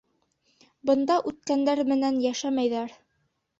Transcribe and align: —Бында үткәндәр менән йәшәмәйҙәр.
—Бында 0.91 1.17
үткәндәр 1.33 1.83
менән 1.93 2.19
йәшәмәйҙәр. 2.25 2.99